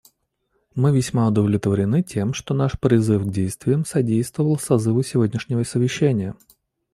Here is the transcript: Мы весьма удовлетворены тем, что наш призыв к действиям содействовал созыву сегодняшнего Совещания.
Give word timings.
Мы 0.73 0.91
весьма 0.91 1.27
удовлетворены 1.27 2.01
тем, 2.01 2.33
что 2.33 2.55
наш 2.55 2.71
призыв 2.79 3.23
к 3.23 3.29
действиям 3.29 3.85
содействовал 3.85 4.57
созыву 4.57 5.03
сегодняшнего 5.03 5.61
Совещания. 5.61 6.35